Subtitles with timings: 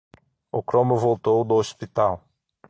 [0.59, 2.23] O cromo voltou do hospital.